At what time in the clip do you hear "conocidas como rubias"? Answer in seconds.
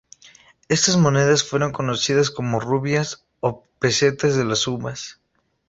1.73-3.27